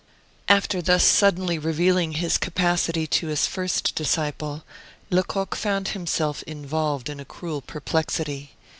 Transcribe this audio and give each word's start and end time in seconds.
After 0.49 0.81
thus 0.81 1.03
suddenly 1.03 1.59
revealing 1.59 2.13
his 2.13 2.39
capacity 2.39 3.05
to 3.05 3.27
his 3.27 3.45
first 3.45 3.93
disciple, 3.93 4.63
Lecoq 5.11 5.53
found 5.53 5.89
himself 5.89 6.41
involved 6.47 7.07
in 7.07 7.19
a 7.19 7.23
cruel 7.25 7.61
perplexity. 7.61 8.55